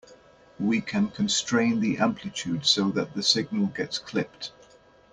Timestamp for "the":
1.79-1.99, 3.13-3.21